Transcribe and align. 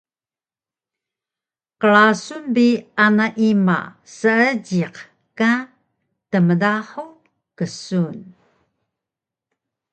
Qrasun 1.79 2.43
bi 2.55 2.67
ana 3.05 3.27
ima 3.49 3.79
seejiq 4.17 4.95
ka 5.37 5.51
“tmdahu” 6.31 7.05
ksun 7.57 8.17